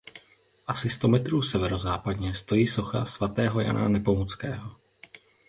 Asi 0.67 0.89
sto 0.89 1.07
metrů 1.07 1.41
severozápadně 1.41 2.33
stojí 2.33 2.67
socha 2.67 3.05
svatého 3.05 3.61
Jana 3.61 3.87
Nepomuckého. 3.87 4.75